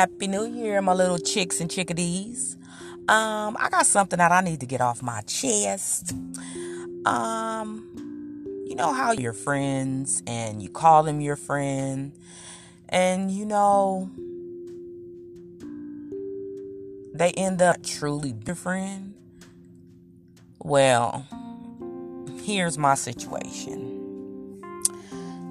Happy 0.00 0.28
New 0.28 0.46
Year, 0.46 0.80
my 0.80 0.94
little 0.94 1.18
chicks 1.18 1.60
and 1.60 1.70
chickadees. 1.70 2.56
Um, 3.06 3.54
I 3.60 3.68
got 3.70 3.84
something 3.84 4.16
that 4.16 4.32
I 4.32 4.40
need 4.40 4.60
to 4.60 4.66
get 4.66 4.80
off 4.80 5.02
my 5.02 5.20
chest. 5.26 6.14
Um, 7.04 7.86
you 8.66 8.74
know 8.76 8.94
how 8.94 9.12
your 9.12 9.34
friends 9.34 10.22
and 10.26 10.62
you 10.62 10.70
call 10.70 11.02
them 11.02 11.20
your 11.20 11.36
friend, 11.36 12.12
and 12.88 13.30
you 13.30 13.44
know 13.44 14.08
they 17.12 17.32
end 17.32 17.60
up 17.60 17.82
truly 17.82 18.34
your 18.46 18.56
friend. 18.56 19.12
Well, 20.60 21.26
here's 22.42 22.78
my 22.78 22.94
situation. 22.94 24.62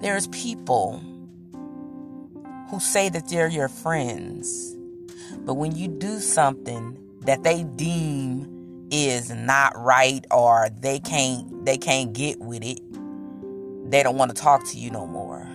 There's 0.02 0.26
people 0.30 1.04
who 2.70 2.80
say 2.80 3.10
that 3.10 3.30
they're 3.30 3.48
your 3.48 3.68
friends, 3.68 4.76
but 5.40 5.56
when 5.56 5.76
you 5.76 5.88
do 5.88 6.20
something 6.20 6.98
that 7.22 7.44
they 7.44 7.64
deem 7.64 8.88
is 8.92 9.30
not 9.30 9.74
right 9.78 10.26
or 10.32 10.70
they 10.80 11.00
can't 11.00 11.66
they 11.66 11.78
can't 11.78 12.14
get 12.14 12.40
with 12.40 12.64
it, 12.64 12.80
they 13.90 14.04
don't 14.04 14.18
want 14.18 14.36
to 14.36 14.42
talk 14.42 14.66
to 14.68 14.78
you 14.78 14.92
no 14.92 15.08
more. 15.08 15.48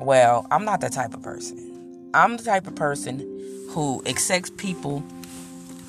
Well, 0.00 0.46
I'm 0.50 0.64
not 0.64 0.80
that 0.80 0.92
type 0.92 1.12
of 1.14 1.22
person. 1.22 2.10
I'm 2.14 2.38
the 2.38 2.42
type 2.42 2.66
of 2.66 2.74
person 2.74 3.20
who 3.70 4.02
accepts 4.06 4.50
people 4.50 5.04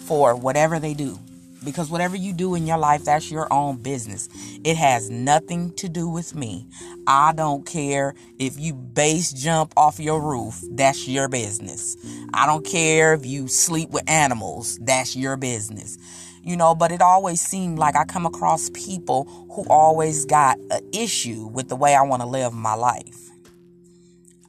for 0.06 0.36
whatever 0.36 0.80
they 0.80 0.94
do. 0.94 1.18
Because 1.64 1.90
whatever 1.90 2.16
you 2.16 2.34
do 2.34 2.56
in 2.56 2.66
your 2.66 2.78
life, 2.78 3.06
that's 3.06 3.32
your 3.32 3.52
own 3.54 3.78
business. 3.78 4.30
It 4.64 4.78
has 4.78 5.10
nothing 5.10 5.74
to 5.76 5.90
do 5.90 6.10
with 6.10 6.36
me. 6.36 6.68
I 7.08 7.34
don't 7.34 7.66
care 7.66 8.16
if 8.40 8.60
you 8.60 8.74
base 8.74 9.32
jump 9.32 9.74
off 9.78 10.00
your 10.00 10.22
roof, 10.22 10.62
that's 10.72 11.08
your 11.08 11.28
business. 11.30 11.98
I 12.34 12.46
don't 12.48 12.66
care 12.66 13.14
if 13.14 13.26
you 13.26 13.48
sleep 13.48 13.92
with 13.92 14.10
animals, 14.10 14.80
that's 14.82 15.16
your 15.16 15.38
business. 15.38 15.98
You 16.44 16.58
know, 16.58 16.74
but 16.76 16.92
it 16.92 17.02
always 17.02 17.42
seemed 17.42 17.80
like 17.80 17.96
I 17.96 18.06
come 18.06 18.26
across 18.26 18.72
people 18.72 19.26
who 19.52 19.66
always 19.70 20.26
got 20.26 20.58
an 20.72 20.82
issue 20.94 21.48
with 21.48 21.70
the 21.70 21.76
way 21.76 21.96
I 21.96 22.02
want 22.02 22.24
to 22.24 22.28
live 22.28 22.54
my 22.54 22.74
life. 22.74 23.31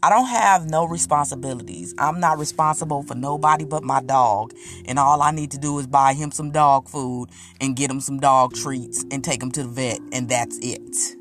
I 0.05 0.11
don't 0.11 0.27
have 0.27 0.69
no 0.69 0.85
responsibilities. 0.85 1.95
I'm 1.97 2.19
not 2.19 2.39
responsible 2.39 3.05
for 3.05 3.15
nobody 3.15 3.65
but 3.65 3.85
my 3.85 4.03
dog. 4.03 4.53
And 4.85 4.99
all 4.99 5.23
I 5.23 5.31
need 5.31 5.53
to 5.53 5.59
do 5.59 5.79
is 5.79 5.87
buy 5.87 6.15
him 6.15 6.33
some 6.33 6.51
dog 6.51 6.89
food 6.89 7.29
and 7.61 7.77
get 7.77 7.89
him 7.89 8.01
some 8.01 8.19
dog 8.19 8.55
treats 8.55 9.05
and 9.13 9.23
take 9.23 9.41
him 9.41 9.53
to 9.53 9.63
the 9.63 9.69
vet. 9.69 10.01
And 10.11 10.29
that's 10.29 10.59
it. 10.61 11.17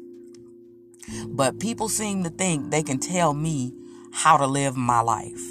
But 1.27 1.59
people 1.59 1.89
seem 1.89 2.23
to 2.23 2.31
think 2.31 2.71
they 2.71 2.81
can 2.81 2.97
tell 2.97 3.35
me 3.35 3.73
how 4.13 4.37
to 4.37 4.47
live 4.47 4.75
my 4.75 5.01
life. 5.01 5.41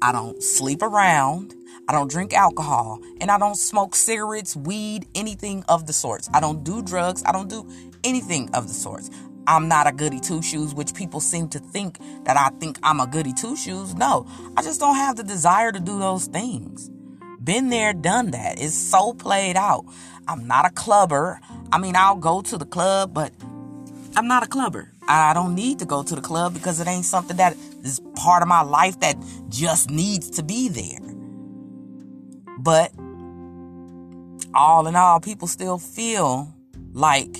I 0.00 0.12
don't 0.12 0.42
sleep 0.42 0.80
around. 0.80 1.54
I 1.88 1.92
don't 1.92 2.10
drink 2.10 2.32
alcohol. 2.32 3.00
And 3.20 3.30
I 3.30 3.38
don't 3.38 3.56
smoke 3.56 3.94
cigarettes, 3.94 4.56
weed, 4.56 5.06
anything 5.14 5.62
of 5.68 5.86
the 5.86 5.92
sorts. 5.92 6.30
I 6.32 6.40
don't 6.40 6.64
do 6.64 6.82
drugs. 6.82 7.22
I 7.26 7.32
don't 7.32 7.50
do 7.50 7.68
anything 8.02 8.48
of 8.54 8.66
the 8.66 8.74
sorts. 8.74 9.10
I'm 9.46 9.68
not 9.68 9.86
a 9.86 9.92
goody 9.92 10.20
two 10.20 10.42
shoes, 10.42 10.74
which 10.74 10.94
people 10.94 11.20
seem 11.20 11.48
to 11.50 11.58
think 11.58 11.98
that 12.24 12.36
I 12.36 12.50
think 12.58 12.78
I'm 12.82 13.00
a 13.00 13.06
goody 13.06 13.32
two 13.32 13.56
shoes. 13.56 13.94
No, 13.94 14.26
I 14.56 14.62
just 14.62 14.80
don't 14.80 14.96
have 14.96 15.16
the 15.16 15.22
desire 15.22 15.72
to 15.72 15.80
do 15.80 15.98
those 15.98 16.26
things. 16.26 16.90
Been 17.42 17.68
there, 17.68 17.92
done 17.92 18.32
that. 18.32 18.60
It's 18.60 18.74
so 18.74 19.12
played 19.12 19.56
out. 19.56 19.84
I'm 20.26 20.48
not 20.48 20.66
a 20.66 20.70
clubber. 20.70 21.40
I 21.70 21.78
mean, 21.78 21.94
I'll 21.94 22.16
go 22.16 22.42
to 22.42 22.58
the 22.58 22.66
club, 22.66 23.14
but 23.14 23.32
I'm 24.16 24.26
not 24.26 24.42
a 24.42 24.48
clubber. 24.48 24.90
I 25.06 25.32
don't 25.32 25.54
need 25.54 25.78
to 25.78 25.86
go 25.86 26.02
to 26.02 26.14
the 26.16 26.20
club 26.20 26.54
because 26.54 26.80
it 26.80 26.88
ain't 26.88 27.04
something 27.04 27.36
that 27.36 27.56
is 27.84 28.00
part 28.16 28.42
of 28.42 28.48
my 28.48 28.62
life 28.62 28.98
that 29.00 29.16
just 29.48 29.90
needs 29.90 30.30
to 30.30 30.42
be 30.42 30.68
there. 30.68 30.98
But 32.58 32.92
all 34.52 34.88
in 34.88 34.96
all, 34.96 35.20
people 35.20 35.46
still 35.46 35.78
feel 35.78 36.52
like 36.92 37.36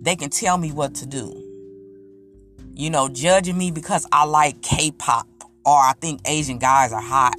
they 0.00 0.14
can 0.14 0.30
tell 0.30 0.58
me 0.58 0.70
what 0.72 0.94
to 0.96 1.06
do. 1.06 1.39
You 2.80 2.88
know, 2.88 3.10
judging 3.10 3.58
me 3.58 3.70
because 3.70 4.06
I 4.10 4.24
like 4.24 4.62
K 4.62 4.90
pop 4.90 5.28
or 5.66 5.76
I 5.76 5.92
think 6.00 6.22
Asian 6.24 6.56
guys 6.56 6.94
are 6.94 7.00
hot. 7.02 7.34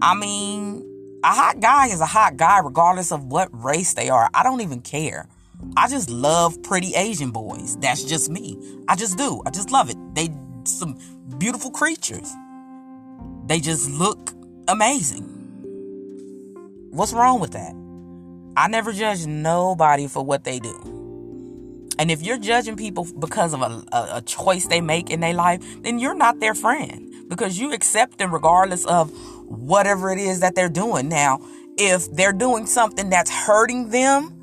I 0.00 0.14
mean, 0.14 1.20
a 1.24 1.32
hot 1.32 1.58
guy 1.58 1.88
is 1.88 2.00
a 2.00 2.06
hot 2.06 2.36
guy 2.36 2.60
regardless 2.60 3.10
of 3.10 3.24
what 3.24 3.48
race 3.52 3.94
they 3.94 4.10
are. 4.10 4.30
I 4.32 4.44
don't 4.44 4.60
even 4.60 4.80
care. 4.80 5.26
I 5.76 5.88
just 5.88 6.08
love 6.08 6.62
pretty 6.62 6.94
Asian 6.94 7.32
boys. 7.32 7.76
That's 7.78 8.04
just 8.04 8.30
me. 8.30 8.56
I 8.86 8.94
just 8.94 9.18
do. 9.18 9.42
I 9.44 9.50
just 9.50 9.72
love 9.72 9.90
it. 9.90 9.96
They 10.14 10.28
some 10.62 10.96
beautiful 11.38 11.72
creatures. 11.72 12.32
They 13.46 13.58
just 13.58 13.90
look 13.90 14.30
amazing. 14.68 15.24
What's 16.92 17.12
wrong 17.12 17.40
with 17.40 17.54
that? 17.54 17.74
I 18.56 18.68
never 18.68 18.92
judge 18.92 19.26
nobody 19.26 20.06
for 20.06 20.24
what 20.24 20.44
they 20.44 20.60
do. 20.60 20.97
And 21.98 22.10
if 22.10 22.22
you're 22.22 22.38
judging 22.38 22.76
people 22.76 23.06
because 23.18 23.52
of 23.52 23.62
a, 23.62 23.82
a, 23.92 24.08
a 24.16 24.22
choice 24.22 24.66
they 24.66 24.80
make 24.80 25.10
in 25.10 25.20
their 25.20 25.34
life, 25.34 25.62
then 25.82 25.98
you're 25.98 26.14
not 26.14 26.38
their 26.40 26.54
friend 26.54 27.12
because 27.28 27.58
you 27.58 27.72
accept 27.72 28.18
them 28.18 28.32
regardless 28.32 28.86
of 28.86 29.10
whatever 29.46 30.10
it 30.10 30.18
is 30.18 30.40
that 30.40 30.54
they're 30.54 30.68
doing. 30.68 31.08
Now, 31.08 31.40
if 31.76 32.10
they're 32.12 32.32
doing 32.32 32.66
something 32.66 33.10
that's 33.10 33.30
hurting 33.30 33.90
them 33.90 34.34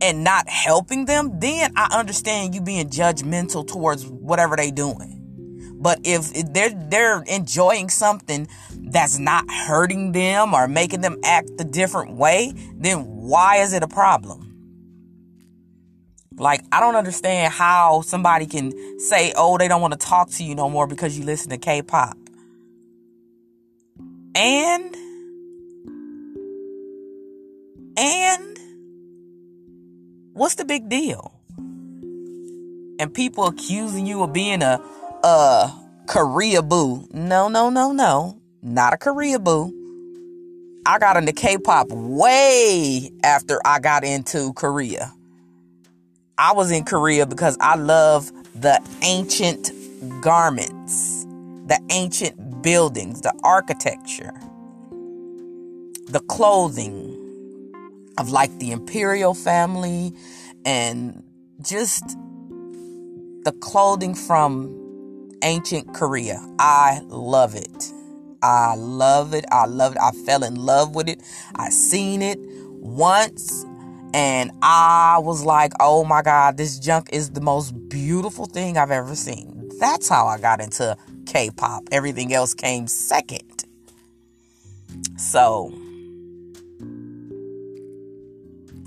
and 0.00 0.24
not 0.24 0.48
helping 0.48 1.04
them, 1.04 1.38
then 1.40 1.72
I 1.76 1.88
understand 1.98 2.54
you 2.54 2.60
being 2.60 2.88
judgmental 2.88 3.66
towards 3.66 4.06
whatever 4.06 4.56
they're 4.56 4.70
doing. 4.70 5.14
But 5.80 6.00
if 6.02 6.32
they're 6.52 6.70
they're 6.70 7.22
enjoying 7.22 7.88
something 7.88 8.48
that's 8.90 9.18
not 9.18 9.48
hurting 9.48 10.12
them 10.12 10.52
or 10.52 10.66
making 10.66 11.02
them 11.02 11.18
act 11.22 11.50
a 11.60 11.64
different 11.64 12.16
way, 12.16 12.52
then 12.74 13.04
why 13.04 13.58
is 13.58 13.72
it 13.72 13.84
a 13.84 13.88
problem? 13.88 14.47
Like, 16.38 16.64
I 16.70 16.80
don't 16.80 16.94
understand 16.94 17.52
how 17.52 18.02
somebody 18.02 18.46
can 18.46 18.72
say, 19.00 19.32
oh, 19.36 19.58
they 19.58 19.68
don't 19.68 19.80
want 19.80 19.92
to 19.92 19.98
talk 19.98 20.30
to 20.30 20.44
you 20.44 20.54
no 20.54 20.70
more 20.70 20.86
because 20.86 21.18
you 21.18 21.24
listen 21.24 21.50
to 21.50 21.58
K 21.58 21.82
pop. 21.82 22.16
And, 24.34 24.94
and, 27.96 28.58
what's 30.32 30.54
the 30.54 30.64
big 30.64 30.88
deal? 30.88 31.32
And 33.00 33.12
people 33.12 33.46
accusing 33.46 34.06
you 34.06 34.22
of 34.22 34.32
being 34.32 34.62
a, 34.62 34.80
a 35.24 35.72
Korea 36.06 36.62
boo. 36.62 37.08
No, 37.12 37.48
no, 37.48 37.68
no, 37.68 37.92
no. 37.92 38.40
Not 38.62 38.92
a 38.92 38.96
Korea 38.96 39.38
boo. 39.38 39.74
I 40.86 40.98
got 40.98 41.16
into 41.16 41.32
K 41.32 41.58
pop 41.58 41.88
way 41.90 43.10
after 43.24 43.60
I 43.64 43.80
got 43.80 44.04
into 44.04 44.52
Korea. 44.52 45.12
I 46.38 46.52
was 46.52 46.70
in 46.70 46.84
Korea 46.84 47.26
because 47.26 47.56
I 47.60 47.74
love 47.74 48.30
the 48.54 48.80
ancient 49.02 49.72
garments, 50.22 51.24
the 51.66 51.80
ancient 51.90 52.62
buildings, 52.62 53.22
the 53.22 53.34
architecture, 53.42 54.32
the 56.06 56.20
clothing 56.28 57.16
of 58.18 58.30
like 58.30 58.56
the 58.60 58.70
imperial 58.70 59.34
family 59.34 60.14
and 60.64 61.24
just 61.60 62.04
the 63.44 63.52
clothing 63.60 64.14
from 64.14 64.72
ancient 65.42 65.92
Korea. 65.92 66.40
I 66.60 67.00
love 67.06 67.56
it. 67.56 67.92
I 68.42 68.76
love 68.76 69.34
it. 69.34 69.44
I 69.50 69.66
love 69.66 69.92
it. 69.92 69.98
I 70.00 70.12
fell 70.24 70.44
in 70.44 70.54
love 70.54 70.94
with 70.94 71.08
it. 71.08 71.20
I 71.56 71.70
seen 71.70 72.22
it 72.22 72.38
once 72.80 73.64
and 74.14 74.50
I 74.62 75.18
was 75.18 75.44
like, 75.44 75.72
oh 75.80 76.04
my 76.04 76.22
God, 76.22 76.56
this 76.56 76.78
junk 76.78 77.10
is 77.12 77.30
the 77.30 77.40
most 77.40 77.72
beautiful 77.88 78.46
thing 78.46 78.76
I've 78.78 78.90
ever 78.90 79.14
seen. 79.14 79.70
That's 79.78 80.08
how 80.08 80.26
I 80.26 80.38
got 80.38 80.60
into 80.60 80.96
K 81.26 81.50
pop. 81.50 81.84
Everything 81.92 82.32
else 82.32 82.54
came 82.54 82.86
second. 82.86 83.64
So, 85.16 85.72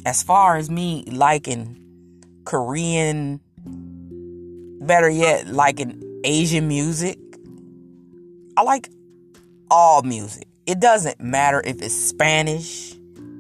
as 0.06 0.24
far 0.24 0.58
as 0.58 0.70
me 0.70 1.04
liking 1.08 1.78
Korean, 2.46 3.40
better 4.82 5.10
yet, 5.10 5.48
liking 5.48 6.22
Asian 6.24 6.68
music, 6.68 7.18
I 8.58 8.64
like 8.64 8.90
all 9.70 10.02
music. 10.02 10.48
It 10.66 10.80
doesn't 10.80 11.22
matter 11.22 11.62
if 11.64 11.82
it's 11.82 11.96
Spanish, 11.96 12.91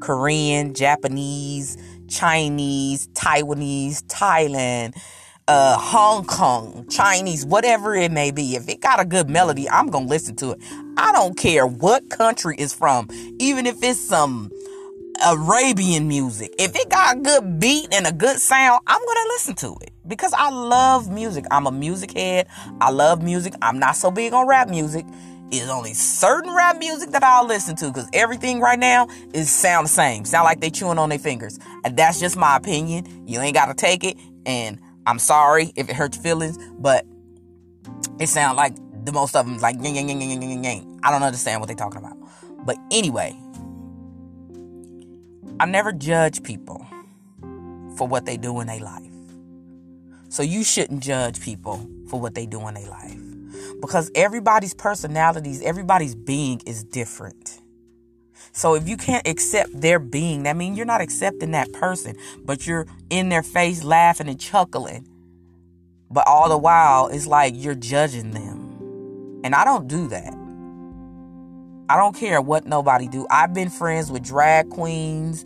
Korean, 0.01 0.73
Japanese, 0.73 1.77
Chinese, 2.09 3.07
Taiwanese, 3.09 4.03
Thailand, 4.07 4.99
uh, 5.47 5.77
Hong 5.77 6.25
Kong, 6.25 6.85
Chinese, 6.89 7.45
whatever 7.45 7.95
it 7.95 8.11
may 8.11 8.31
be. 8.31 8.55
If 8.55 8.67
it 8.69 8.81
got 8.81 8.99
a 8.99 9.05
good 9.05 9.29
melody, 9.29 9.69
I'm 9.69 9.87
going 9.87 10.05
to 10.05 10.09
listen 10.09 10.35
to 10.37 10.51
it. 10.51 10.59
I 10.97 11.11
don't 11.11 11.37
care 11.37 11.65
what 11.65 12.09
country 12.09 12.55
it's 12.57 12.73
from, 12.73 13.07
even 13.39 13.65
if 13.65 13.81
it's 13.83 13.99
some 13.99 14.51
Arabian 15.25 16.07
music. 16.07 16.53
If 16.59 16.75
it 16.75 16.89
got 16.89 17.17
a 17.17 17.19
good 17.19 17.59
beat 17.59 17.93
and 17.93 18.07
a 18.07 18.11
good 18.11 18.39
sound, 18.39 18.81
I'm 18.87 18.99
going 18.99 19.17
to 19.17 19.29
listen 19.29 19.55
to 19.55 19.75
it 19.81 19.91
because 20.07 20.33
I 20.33 20.49
love 20.49 21.11
music. 21.11 21.45
I'm 21.51 21.67
a 21.67 21.71
music 21.71 22.13
head. 22.13 22.47
I 22.79 22.89
love 22.89 23.21
music. 23.21 23.53
I'm 23.61 23.79
not 23.79 23.95
so 23.95 24.11
big 24.11 24.33
on 24.33 24.47
rap 24.47 24.69
music. 24.69 25.05
It's 25.51 25.69
only 25.69 25.93
certain 25.93 26.55
rap 26.55 26.77
music 26.77 27.09
that 27.11 27.23
I'll 27.23 27.45
listen 27.45 27.75
to 27.77 27.87
because 27.87 28.07
everything 28.13 28.61
right 28.61 28.79
now 28.79 29.09
is 29.33 29.51
sound 29.51 29.85
the 29.85 29.89
same. 29.89 30.23
Sound 30.23 30.45
like 30.45 30.61
they 30.61 30.69
chewing 30.69 30.97
on 30.97 31.09
their 31.09 31.19
fingers. 31.19 31.59
And 31.83 31.97
that's 31.97 32.21
just 32.21 32.37
my 32.37 32.55
opinion. 32.55 33.27
You 33.27 33.41
ain't 33.41 33.53
gotta 33.53 33.73
take 33.73 34.05
it. 34.05 34.15
And 34.45 34.79
I'm 35.05 35.19
sorry 35.19 35.73
if 35.75 35.89
it 35.89 35.95
hurts 35.95 36.15
your 36.15 36.23
feelings, 36.23 36.57
but 36.79 37.05
it 38.17 38.27
sounds 38.27 38.55
like 38.55 38.75
the 39.03 39.11
most 39.11 39.35
of 39.35 39.45
them 39.45 39.57
like 39.57 39.75
yang, 39.81 39.95
yang, 39.95 40.07
yang, 40.07 40.21
yang, 40.21 40.41
yang, 40.41 40.63
yang. 40.63 40.99
I 41.03 41.11
don't 41.11 41.23
understand 41.23 41.59
what 41.59 41.67
they're 41.67 41.75
talking 41.75 41.99
about. 41.99 42.17
But 42.65 42.77
anyway, 42.89 43.37
I 45.59 45.65
never 45.65 45.91
judge 45.91 46.43
people 46.43 46.87
for 47.97 48.07
what 48.07 48.25
they 48.25 48.37
do 48.37 48.61
in 48.61 48.67
their 48.67 48.79
life. 48.79 49.03
So 50.29 50.43
you 50.43 50.63
shouldn't 50.63 51.03
judge 51.03 51.41
people 51.41 51.85
for 52.07 52.21
what 52.21 52.35
they 52.35 52.45
do 52.45 52.65
in 52.69 52.75
their 52.75 52.87
life. 52.89 53.30
Because 53.81 54.11
everybody's 54.15 54.73
personalities, 54.73 55.61
everybody's 55.63 56.15
being 56.15 56.61
is 56.65 56.83
different. 56.83 57.59
So 58.53 58.75
if 58.75 58.87
you 58.87 58.97
can't 58.97 59.27
accept 59.27 59.79
their 59.79 59.97
being, 59.99 60.43
that 60.43 60.55
means 60.55 60.77
you're 60.77 60.85
not 60.85 61.01
accepting 61.01 61.51
that 61.51 61.71
person, 61.73 62.15
but 62.43 62.67
you're 62.67 62.85
in 63.09 63.29
their 63.29 63.43
face 63.43 63.83
laughing 63.83 64.27
and 64.27 64.39
chuckling. 64.39 65.07
But 66.09 66.27
all 66.27 66.49
the 66.49 66.57
while, 66.57 67.07
it's 67.07 67.27
like 67.27 67.53
you're 67.55 67.75
judging 67.75 68.31
them. 68.31 69.41
And 69.43 69.55
I 69.55 69.63
don't 69.63 69.87
do 69.87 70.07
that. 70.09 70.33
I 71.89 71.97
don't 71.97 72.15
care 72.15 72.41
what 72.41 72.65
nobody 72.65 73.07
do. 73.07 73.25
I've 73.29 73.53
been 73.53 73.69
friends 73.69 74.11
with 74.11 74.23
drag 74.23 74.69
queens, 74.69 75.45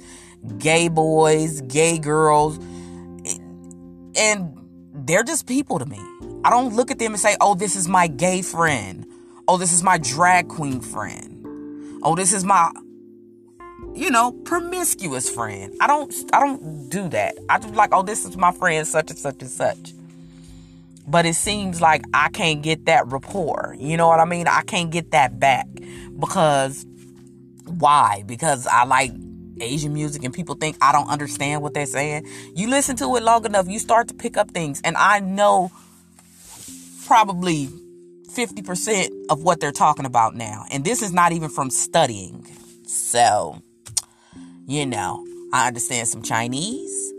gay 0.58 0.90
boys, 0.90 1.62
gay 1.62 1.98
girls, 1.98 2.58
and 4.18 4.60
they're 4.94 5.24
just 5.24 5.48
people 5.48 5.80
to 5.80 5.86
me. 5.86 6.00
I 6.46 6.52
don't 6.52 6.76
look 6.76 6.92
at 6.92 7.00
them 7.00 7.14
and 7.14 7.20
say, 7.20 7.36
oh, 7.42 7.56
this 7.56 7.76
is 7.76 7.88
my 7.88 8.06
gay 8.06 8.44
friend. 8.44 9.08
Oh, 9.48 9.58
this 9.58 9.74
is 9.74 9.82
my 9.82 9.98
drag 9.98 10.48
queen 10.48 10.80
friend. 10.80 12.00
Oh, 12.04 12.16
this 12.16 12.34
is 12.34 12.44
my, 12.44 12.72
you 13.96 14.12
know, 14.12 14.32
promiscuous 14.32 15.28
friend. 15.28 15.74
I 15.82 15.88
don't, 15.88 16.14
I 16.32 16.40
don't 16.40 16.88
do 16.88 17.10
that. 17.10 17.36
I 17.50 17.58
just 17.58 17.74
like, 17.74 17.90
oh, 17.94 18.04
this 18.04 18.26
is 18.26 18.38
my 18.38 18.52
friend, 18.52 18.86
such 18.86 19.10
and 19.10 19.18
such 19.18 19.42
and 19.42 19.50
such. 19.50 19.94
But 21.08 21.26
it 21.26 21.34
seems 21.34 21.82
like 21.82 22.04
I 22.14 22.30
can't 22.30 22.62
get 22.62 22.86
that 22.86 23.08
rapport. 23.08 23.76
You 23.80 23.98
know 23.98 24.08
what 24.08 24.20
I 24.20 24.26
mean? 24.26 24.48
I 24.48 24.62
can't 24.62 24.92
get 24.92 25.10
that 25.12 25.40
back 25.40 25.66
because 26.20 26.86
why? 27.66 28.24
Because 28.28 28.68
I 28.68 28.84
like 28.84 29.12
Asian 29.62 29.96
music 29.96 30.24
and 30.24 30.32
people 30.32 30.54
think 30.54 30.78
I 30.80 30.92
don't 30.92 31.10
understand 31.10 31.64
what 31.64 31.74
they're 31.74 31.88
saying. 31.88 32.28
You 32.54 32.70
listen 32.70 32.96
to 32.98 33.16
it 33.16 33.24
long 33.24 33.46
enough, 33.46 33.68
you 33.68 33.80
start 33.80 34.10
to 34.10 34.14
pick 34.14 34.38
up 34.38 34.52
things. 34.52 34.80
And 34.84 34.96
I 34.96 35.22
know 35.22 35.72
probably 37.06 37.70
50% 38.32 39.10
of 39.30 39.44
what 39.44 39.60
they're 39.60 39.72
talking 39.72 40.06
about 40.06 40.36
now. 40.36 40.66
And 40.72 40.84
this 40.84 41.02
is 41.02 41.14
not 41.14 41.32
even 41.32 41.50
from 41.50 41.70
studying. 41.70 42.46
So, 42.86 43.62
you 44.68 44.86
know, 44.86 45.26
I 45.54 45.68
understand 45.68 46.08
some 46.08 46.22
Chinese. 46.22 47.14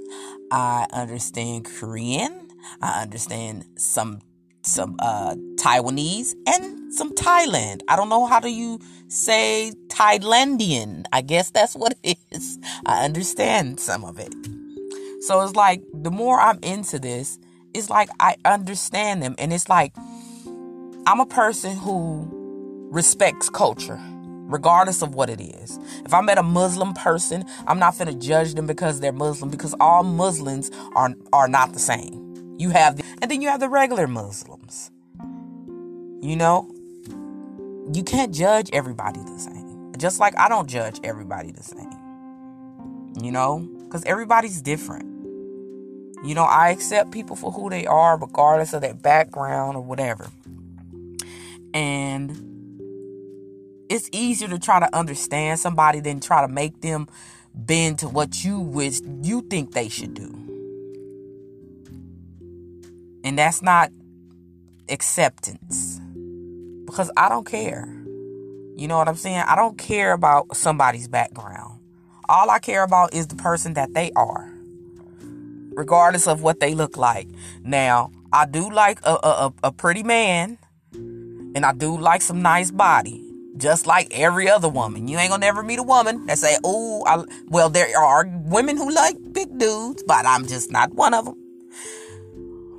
I 0.50 0.87
understand 0.93 1.65
Korean. 1.65 2.49
I 2.83 3.03
understand 3.03 3.65
some 3.77 4.21
some 4.62 4.97
uh 4.99 5.35
Taiwanese 5.55 6.35
and 6.47 6.93
some 6.93 7.15
Thailand. 7.15 7.83
I 7.88 7.94
don't 7.94 8.09
know 8.09 8.27
how 8.27 8.41
do 8.41 8.50
you 8.50 8.81
say 9.09 9.73
Thailandian. 9.88 11.05
I 11.12 11.21
guess 11.23 11.50
that's 11.50 11.75
what 11.77 11.94
it 12.03 12.19
is. 12.33 12.59
I 12.85 13.05
understand 13.05 13.79
some 13.79 14.05
of 14.05 14.19
it. 14.19 14.35
So 15.23 15.41
it's 15.43 15.55
like 15.55 15.83
the 15.94 16.11
more 16.11 16.41
I'm 16.41 16.59
into 16.62 16.99
this, 16.99 17.38
it's 17.76 17.90
like 17.90 18.08
I 18.19 18.37
understand 18.44 19.23
them. 19.23 19.34
And 19.38 19.52
it's 19.52 19.69
like 19.69 19.94
I'm 21.06 21.20
a 21.20 21.26
person 21.26 21.76
who 21.76 22.28
respects 22.90 23.50
culture, 23.50 24.00
regardless 24.49 25.02
of 25.02 25.14
what 25.14 25.28
it 25.28 25.40
is. 25.40 25.78
If 26.05 26.14
I 26.14 26.20
met 26.23 26.38
a 26.38 26.43
Muslim 26.43 26.94
person, 26.94 27.44
I'm 27.67 27.78
not 27.78 27.99
gonna 27.99 28.14
judge 28.14 28.55
them 28.55 28.67
because 28.67 29.00
they're 29.00 29.12
Muslim, 29.12 29.50
because 29.50 29.75
all 29.78 30.02
Muslims 30.02 30.70
are 30.94 31.14
are 31.32 31.49
not 31.49 31.75
the 31.75 31.78
same. 31.78 32.56
You 32.58 32.70
have 32.70 32.96
the, 32.96 33.05
and 33.20 33.31
then 33.31 33.43
you 33.43 33.49
have 33.49 33.61
the 33.61 33.69
regular 33.69 34.06
Muslims. 34.06 34.90
You 36.23 36.37
know, 36.37 36.70
you 37.93 38.02
can't 38.05 38.34
judge 38.34 38.70
everybody 38.73 39.20
the 39.20 39.38
same. 39.38 39.93
Just 39.99 40.19
like 40.19 40.37
I 40.38 40.49
don't 40.49 40.69
judge 40.69 40.99
everybody 41.05 41.52
the 41.52 41.62
same. 41.62 41.93
You 43.20 43.32
know, 43.32 43.61
because 43.84 44.02
everybody's 44.05 44.62
different. 44.62 45.15
You 46.24 46.34
know, 46.34 46.44
I 46.44 46.70
accept 46.70 47.12
people 47.12 47.36
for 47.36 47.52
who 47.52 47.70
they 47.70 47.86
are, 47.86 48.18
regardless 48.18 48.72
of 48.72 48.80
their 48.80 48.94
background 48.94 49.76
or 49.76 49.82
whatever. 49.82 50.28
And 51.74 52.30
it's 53.88 54.08
easier 54.12 54.48
to 54.48 54.58
try 54.58 54.80
to 54.80 54.96
understand 54.96 55.60
somebody 55.60 56.00
than 56.00 56.20
try 56.20 56.40
to 56.40 56.48
make 56.48 56.80
them 56.80 57.06
bend 57.54 57.98
to 58.00 58.08
what 58.08 58.44
you 58.44 58.60
wish 58.60 59.00
you 59.22 59.42
think 59.42 59.72
they 59.72 59.88
should 59.88 60.14
do. 60.14 60.32
And 63.24 63.38
that's 63.38 63.62
not 63.62 63.90
acceptance 64.88 66.00
because 66.86 67.10
I 67.16 67.28
don't 67.28 67.46
care. 67.46 67.86
You 68.76 68.88
know 68.88 68.98
what 68.98 69.08
I'm 69.08 69.16
saying? 69.16 69.42
I 69.46 69.56
don't 69.56 69.78
care 69.78 70.12
about 70.12 70.56
somebody's 70.56 71.08
background. 71.08 71.80
All 72.28 72.50
I 72.50 72.58
care 72.58 72.82
about 72.82 73.14
is 73.14 73.26
the 73.26 73.36
person 73.36 73.74
that 73.74 73.94
they 73.94 74.12
are, 74.14 74.52
regardless 75.76 76.26
of 76.26 76.43
what 76.43 76.58
they 76.58 76.75
look 76.75 76.96
like. 76.96 77.28
Now, 77.62 78.11
I 78.32 78.46
do 78.46 78.69
like 78.70 78.99
a, 79.05 79.12
a, 79.12 79.52
a 79.62 79.73
pretty 79.73 80.02
man, 80.02 80.58
and 80.93 81.64
I 81.64 81.73
do 81.73 81.96
like 81.96 82.23
some 82.23 82.43
nice 82.43 82.70
body, 82.70 83.23
just 83.56 83.87
like 83.87 84.08
every 84.11 84.49
other 84.49 84.69
woman. 84.69 85.06
You 85.06 85.19
ain't 85.19 85.31
gonna 85.31 85.40
never 85.40 85.62
meet 85.62 85.78
a 85.78 85.84
woman 85.84 86.26
that 86.26 86.38
say, 86.38 86.56
"Oh, 86.64 87.05
well." 87.49 87.70
There 87.70 87.96
are 87.96 88.26
women 88.26 88.76
who 88.76 88.90
like 88.90 89.17
big 89.32 89.58
dudes, 89.58 90.02
but 90.02 90.26
I'm 90.26 90.46
just 90.46 90.73
not 90.73 90.93
one 90.93 91.14
of 91.14 91.26
them. 91.26 91.37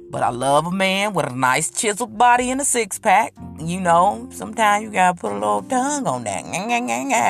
But 0.10 0.24
I 0.24 0.30
love 0.30 0.66
a 0.66 0.72
man 0.72 1.14
with 1.14 1.28
a 1.28 1.36
nice 1.36 1.70
chiseled 1.70 2.18
body 2.18 2.50
and 2.50 2.62
a 2.62 2.66
six 2.66 2.98
pack. 2.98 3.34
You 3.60 3.82
know, 3.82 4.30
sometimes 4.32 4.84
you 4.84 4.92
gotta 4.92 5.20
put 5.20 5.32
a 5.32 5.36
little 5.36 5.64
tongue 5.64 6.08
on 6.08 6.24
that. 6.24 6.44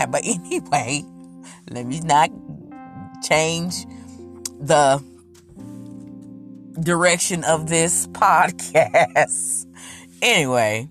But 0.12 0.22
anyway, 0.24 1.04
let 1.70 1.86
me 1.86 2.00
not 2.02 2.30
change 3.24 3.86
the 4.60 5.04
direction 6.80 7.44
of 7.44 7.68
this 7.68 8.08
podcast. 8.08 9.66
anyway, 10.22 10.90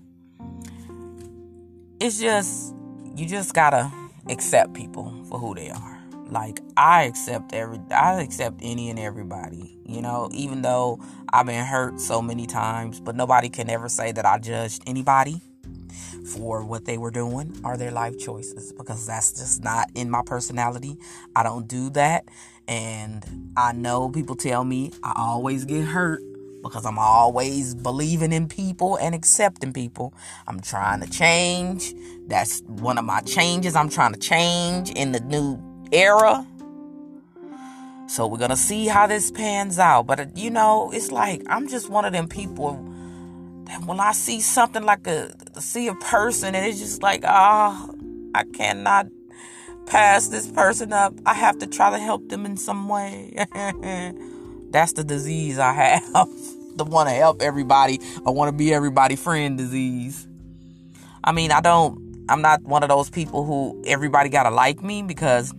it's 1.99 2.19
just, 2.19 2.75
you 3.15 3.25
just 3.25 3.53
gotta 3.53 3.91
accept 4.29 4.73
people 4.73 5.23
for 5.29 5.39
who 5.39 5.55
they 5.55 5.69
are. 5.69 5.99
Like 6.29 6.59
I 6.75 7.03
accept 7.03 7.53
every 7.53 7.79
I 7.89 8.21
accept 8.21 8.59
any 8.61 8.89
and 8.89 8.99
everybody, 8.99 9.77
you 9.85 10.01
know, 10.01 10.29
even 10.33 10.61
though 10.61 10.99
I've 11.31 11.45
been 11.45 11.65
hurt 11.65 12.01
so 12.01 12.21
many 12.21 12.45
times, 12.45 12.99
but 12.99 13.15
nobody 13.15 13.47
can 13.47 13.69
ever 13.69 13.87
say 13.87 14.11
that 14.11 14.25
I 14.25 14.37
judged 14.37 14.83
anybody 14.85 15.41
for 16.33 16.63
what 16.63 16.85
they 16.85 16.97
were 16.97 17.11
doing 17.11 17.59
or 17.63 17.77
their 17.77 17.91
life 17.91 18.17
choices 18.17 18.73
because 18.73 19.05
that's 19.05 19.31
just 19.33 19.63
not 19.63 19.89
in 19.95 20.09
my 20.09 20.21
personality. 20.25 20.97
I 21.35 21.43
don't 21.43 21.67
do 21.67 21.89
that. 21.91 22.27
And 22.67 23.53
I 23.55 23.71
know 23.71 24.09
people 24.09 24.35
tell 24.35 24.63
me 24.63 24.91
I 25.03 25.13
always 25.15 25.65
get 25.65 25.85
hurt 25.85 26.21
because 26.61 26.85
I'm 26.85 26.99
always 26.99 27.75
believing 27.75 28.33
in 28.33 28.47
people 28.47 28.97
and 28.97 29.15
accepting 29.15 29.73
people. 29.73 30.13
I'm 30.47 30.59
trying 30.59 31.01
to 31.01 31.09
change. 31.09 31.93
That's 32.27 32.61
one 32.61 32.97
of 32.97 33.05
my 33.05 33.21
changes. 33.21 33.75
I'm 33.75 33.89
trying 33.89 34.13
to 34.13 34.19
change 34.19 34.91
in 34.91 35.11
the 35.11 35.19
new 35.19 35.61
era. 35.91 36.45
So 38.07 38.25
we're 38.25 38.37
going 38.37 38.51
to 38.51 38.57
see 38.57 38.87
how 38.87 39.07
this 39.07 39.31
pans 39.31 39.79
out. 39.79 40.07
But, 40.07 40.19
uh, 40.19 40.25
you 40.33 40.49
know, 40.49 40.91
it's 40.93 41.11
like 41.11 41.43
I'm 41.47 41.67
just 41.67 41.89
one 41.89 42.05
of 42.05 42.13
them 42.13 42.27
people 42.27 42.75
that 43.67 43.85
when 43.85 43.99
I 43.99 44.11
see 44.13 44.41
something 44.41 44.83
like 44.83 45.07
a, 45.07 45.31
see 45.61 45.87
a 45.87 45.95
person 45.95 46.55
and 46.55 46.65
it's 46.65 46.79
just 46.79 47.03
like, 47.03 47.23
ah, 47.25 47.87
oh, 47.87 47.95
I 48.33 48.43
cannot 48.43 49.07
pass 49.85 50.27
this 50.27 50.47
person 50.47 50.93
up. 50.93 51.13
I 51.25 51.33
have 51.33 51.57
to 51.59 51.67
try 51.67 51.89
to 51.89 51.99
help 51.99 52.29
them 52.29 52.45
in 52.45 52.57
some 52.57 52.89
way. 52.89 53.33
That's 54.69 54.93
the 54.93 55.03
disease 55.03 55.59
I 55.59 55.73
have. 55.73 56.03
the 56.75 56.85
want 56.85 57.09
to 57.09 57.15
help 57.15 57.41
everybody. 57.41 57.99
I 58.25 58.29
want 58.29 58.49
to 58.49 58.57
be 58.57 58.73
everybody 58.73 59.15
friend 59.15 59.57
disease. 59.57 60.27
I 61.23 61.31
mean, 61.31 61.51
I 61.51 61.61
don't, 61.61 62.25
I'm 62.29 62.41
not 62.41 62.61
one 62.63 62.83
of 62.83 62.89
those 62.89 63.09
people 63.09 63.43
who 63.43 63.81
everybody 63.85 64.29
got 64.29 64.43
to 64.43 64.49
like 64.49 64.83
me 64.83 65.01
because 65.01 65.53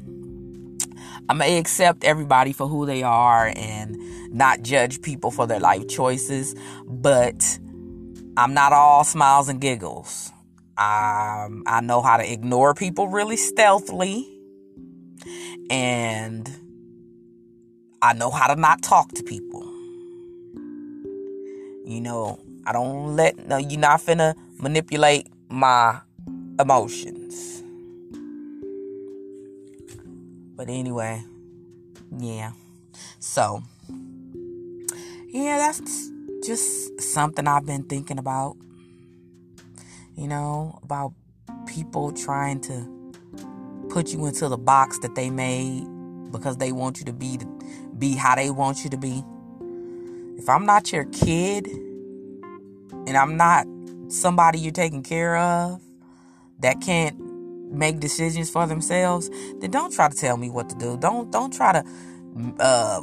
I 1.28 1.34
may 1.34 1.58
accept 1.58 2.04
everybody 2.04 2.52
for 2.52 2.66
who 2.66 2.86
they 2.86 3.02
are 3.02 3.52
and 3.54 3.96
not 4.32 4.62
judge 4.62 5.02
people 5.02 5.30
for 5.30 5.46
their 5.46 5.60
life 5.60 5.88
choices, 5.88 6.54
but 6.86 7.58
I'm 8.38 8.54
not 8.54 8.72
all 8.72 9.02
smiles 9.02 9.48
and 9.48 9.60
giggles. 9.60 10.30
Um, 10.76 11.64
I 11.66 11.80
know 11.82 12.00
how 12.00 12.18
to 12.18 12.32
ignore 12.32 12.72
people 12.72 13.08
really 13.08 13.36
stealthily, 13.36 14.28
and 15.68 16.48
I 18.00 18.12
know 18.12 18.30
how 18.30 18.54
to 18.54 18.60
not 18.60 18.80
talk 18.80 19.10
to 19.14 19.24
people. 19.24 19.64
You 21.84 22.00
know, 22.00 22.38
I 22.64 22.72
don't 22.72 23.16
let 23.16 23.48
no. 23.48 23.56
You're 23.56 23.80
not 23.80 24.02
finna 24.02 24.36
manipulate 24.60 25.26
my 25.48 25.98
emotions. 26.60 27.64
But 30.54 30.68
anyway, 30.68 31.24
yeah. 32.16 32.52
So, 33.18 33.64
yeah, 35.26 35.58
that's 35.58 36.12
just 36.44 37.00
something 37.00 37.46
I've 37.46 37.66
been 37.66 37.84
thinking 37.84 38.18
about. 38.18 38.56
You 40.16 40.28
know, 40.28 40.78
about 40.82 41.12
people 41.66 42.12
trying 42.12 42.60
to 42.62 42.98
put 43.90 44.12
you 44.12 44.26
into 44.26 44.48
the 44.48 44.58
box 44.58 44.98
that 45.00 45.14
they 45.14 45.30
made 45.30 45.86
because 46.30 46.56
they 46.58 46.72
want 46.72 46.98
you 46.98 47.04
to 47.06 47.12
be 47.12 47.38
be 47.98 48.14
how 48.14 48.34
they 48.34 48.50
want 48.50 48.84
you 48.84 48.90
to 48.90 48.96
be. 48.96 49.22
If 50.36 50.48
I'm 50.48 50.66
not 50.66 50.92
your 50.92 51.04
kid 51.06 51.66
and 51.66 53.16
I'm 53.16 53.36
not 53.36 53.66
somebody 54.08 54.58
you're 54.58 54.72
taking 54.72 55.02
care 55.02 55.36
of 55.36 55.80
that 56.60 56.80
can't 56.80 57.18
make 57.72 58.00
decisions 58.00 58.50
for 58.50 58.66
themselves, 58.66 59.30
then 59.60 59.70
don't 59.70 59.92
try 59.92 60.08
to 60.08 60.16
tell 60.16 60.36
me 60.36 60.50
what 60.50 60.68
to 60.70 60.76
do. 60.76 60.96
Don't 60.96 61.30
don't 61.30 61.52
try 61.52 61.72
to 61.72 61.84
uh, 62.60 63.02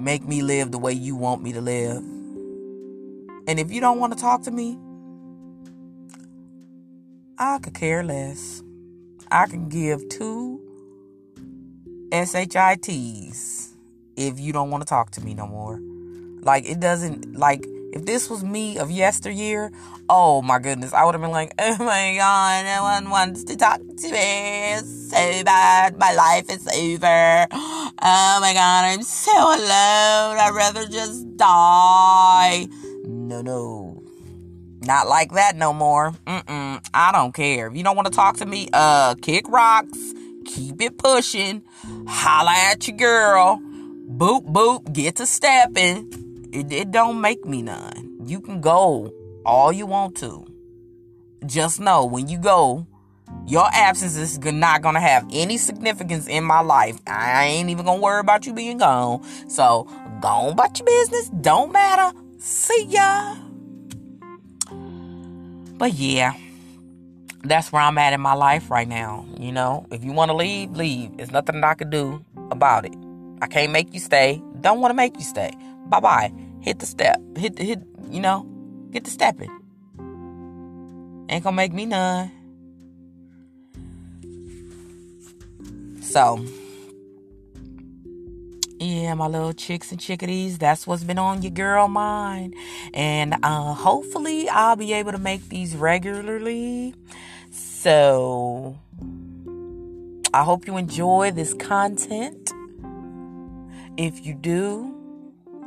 make 0.00 0.26
me 0.26 0.42
live 0.42 0.70
the 0.70 0.78
way 0.78 0.92
you 0.92 1.16
want 1.16 1.42
me 1.42 1.52
to 1.52 1.60
live. 1.60 2.02
And 3.46 3.58
if 3.58 3.70
you 3.70 3.80
don't 3.80 3.98
want 3.98 4.12
to 4.12 4.18
talk 4.18 4.42
to 4.42 4.50
me, 4.50 4.78
I 7.38 7.58
could 7.58 7.74
care 7.74 8.02
less. 8.02 8.62
I 9.30 9.46
can 9.46 9.68
give 9.68 10.08
two 10.08 10.60
SHITs 12.10 13.68
if 14.16 14.40
you 14.40 14.52
don't 14.52 14.70
want 14.70 14.82
to 14.82 14.88
talk 14.88 15.10
to 15.12 15.20
me 15.20 15.34
no 15.34 15.46
more. 15.46 15.80
Like, 16.40 16.68
it 16.68 16.80
doesn't, 16.80 17.38
like, 17.38 17.64
if 17.92 18.04
this 18.04 18.28
was 18.28 18.44
me 18.44 18.78
of 18.78 18.90
yesteryear, 18.90 19.72
oh 20.08 20.42
my 20.42 20.58
goodness, 20.58 20.92
I 20.92 21.04
would 21.04 21.14
have 21.14 21.22
been 21.22 21.30
like, 21.30 21.52
oh 21.58 21.76
my 21.78 22.14
god, 22.16 22.64
no 22.64 22.82
one 22.82 23.10
wants 23.10 23.44
to 23.44 23.56
talk 23.56 23.78
to 23.78 24.12
me. 24.12 24.72
It's 24.74 25.10
so 25.10 25.44
bad. 25.44 25.98
My 25.98 26.12
life 26.12 26.50
is 26.50 26.66
over. 26.68 27.46
Oh 28.00 28.38
my 28.40 28.54
god, 28.54 28.84
I'm 28.84 29.02
so 29.02 29.32
alone. 29.32 30.38
I'd 30.38 30.52
rather 30.54 30.86
just 30.86 31.36
die. 31.36 32.68
No, 33.04 33.42
no. 33.42 34.04
Not 34.82 35.08
like 35.08 35.32
that 35.32 35.56
no 35.56 35.72
more. 35.72 36.12
Mm-mm. 36.24 36.86
I 36.94 37.10
don't 37.10 37.34
care. 37.34 37.66
If 37.66 37.76
you 37.76 37.82
don't 37.82 37.96
want 37.96 38.06
to 38.06 38.14
talk 38.14 38.36
to 38.36 38.46
me, 38.46 38.68
uh, 38.72 39.16
kick 39.16 39.48
rocks. 39.48 39.98
Keep 40.44 40.80
it 40.80 40.96
pushing. 40.96 41.64
Holla 42.06 42.52
at 42.54 42.86
your 42.86 42.96
girl. 42.96 43.60
Boop, 44.08 44.46
boop. 44.46 44.92
Get 44.92 45.16
to 45.16 45.26
stepping. 45.26 46.27
It, 46.52 46.72
it 46.72 46.90
don't 46.90 47.20
make 47.20 47.44
me 47.44 47.62
none. 47.62 48.18
You 48.24 48.40
can 48.40 48.60
go 48.60 49.12
all 49.44 49.72
you 49.72 49.86
want 49.86 50.16
to. 50.18 50.46
Just 51.46 51.80
know 51.80 52.04
when 52.04 52.28
you 52.28 52.38
go, 52.38 52.86
your 53.46 53.68
absence 53.72 54.16
is 54.16 54.38
not 54.38 54.82
gonna 54.82 55.00
have 55.00 55.26
any 55.32 55.58
significance 55.58 56.26
in 56.26 56.44
my 56.44 56.60
life. 56.60 56.98
I 57.06 57.44
ain't 57.44 57.70
even 57.70 57.84
gonna 57.84 58.00
worry 58.00 58.20
about 58.20 58.46
you 58.46 58.52
being 58.52 58.78
gone. 58.78 59.22
So 59.48 59.84
go 60.20 60.28
on 60.28 60.52
about 60.52 60.78
your 60.78 60.86
business. 60.86 61.30
Don't 61.40 61.72
matter. 61.72 62.16
See 62.38 62.86
ya. 62.88 63.36
But 65.78 65.94
yeah, 65.94 66.32
that's 67.44 67.70
where 67.72 67.82
I'm 67.82 67.98
at 67.98 68.12
in 68.12 68.20
my 68.20 68.34
life 68.34 68.70
right 68.70 68.88
now. 68.88 69.26
You 69.38 69.52
know, 69.52 69.86
if 69.92 70.02
you 70.04 70.12
want 70.12 70.30
to 70.30 70.36
leave, 70.36 70.72
leave. 70.72 71.16
There's 71.16 71.30
nothing 71.30 71.62
I 71.62 71.74
can 71.74 71.90
do 71.90 72.24
about 72.50 72.84
it. 72.84 72.94
I 73.40 73.46
can't 73.46 73.70
make 73.70 73.94
you 73.94 74.00
stay. 74.00 74.42
Don't 74.60 74.80
want 74.80 74.90
to 74.90 74.96
make 74.96 75.16
you 75.16 75.24
stay. 75.24 75.52
Bye 75.88 76.00
bye. 76.00 76.32
Hit 76.60 76.78
the 76.78 76.86
step. 76.86 77.20
Hit 77.36 77.56
the 77.56 77.64
hit. 77.64 77.80
You 78.10 78.20
know, 78.20 78.46
get 78.90 79.04
the 79.04 79.10
stepping. 79.10 79.50
Ain't 81.30 81.44
gonna 81.44 81.56
make 81.56 81.72
me 81.72 81.86
none. 81.86 82.32
So, 86.00 86.42
yeah, 88.78 89.12
my 89.12 89.26
little 89.26 89.52
chicks 89.52 89.90
and 89.90 90.00
chickadees, 90.00 90.56
that's 90.56 90.86
what's 90.86 91.04
been 91.04 91.18
on 91.18 91.42
your 91.42 91.50
girl 91.50 91.86
mind. 91.86 92.54
And 92.94 93.36
uh, 93.42 93.74
hopefully, 93.74 94.48
I'll 94.48 94.76
be 94.76 94.94
able 94.94 95.12
to 95.12 95.18
make 95.18 95.50
these 95.50 95.76
regularly. 95.76 96.94
So, 97.50 98.78
I 100.32 100.44
hope 100.44 100.66
you 100.66 100.78
enjoy 100.78 101.32
this 101.32 101.52
content. 101.52 102.52
If 103.98 104.24
you 104.24 104.32
do, 104.32 104.97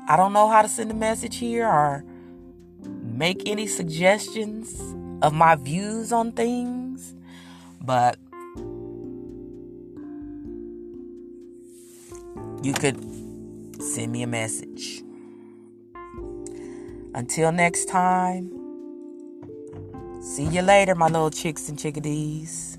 I 0.08 0.18
don't 0.18 0.34
know 0.34 0.50
how 0.50 0.62
to 0.62 0.68
send 0.68 0.92
a 0.92 0.96
message 0.96 1.38
here 1.38 1.68
or 1.68 2.04
make 3.02 3.44
any 3.46 3.68
suggestions 3.68 4.80
of 5.22 5.34
my 5.34 5.56
views 5.56 6.12
on 6.12 6.32
things, 6.32 7.14
but 7.80 8.18
you 12.64 12.74
could 12.74 13.00
send 13.82 14.12
me 14.12 14.24
a 14.24 14.28
message. 14.28 15.04
Until 17.14 17.52
next 17.52 17.86
time, 17.86 18.50
see 20.22 20.46
you 20.46 20.62
later, 20.62 20.96
my 20.96 21.08
little 21.08 21.30
chicks 21.30 21.70
and 21.70 21.78
chickadees. 21.78 22.78